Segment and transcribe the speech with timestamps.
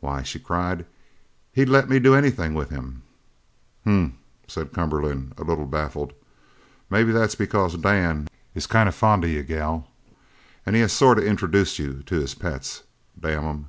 [0.00, 0.84] "Why," she cried,
[1.52, 3.02] "he'll let me do anything with him!"
[3.84, 4.14] "Humph!"
[4.48, 6.12] said Cumberland, a little baffled;
[6.90, 9.86] "maybe that's because Dan is kind of fond of you, gal,
[10.66, 12.82] an' he has sort of introduced you to his pets,
[13.20, 13.66] damn 'em!